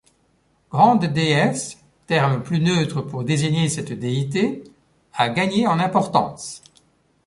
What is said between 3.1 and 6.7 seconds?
désigner cette déité, a gagné en importance.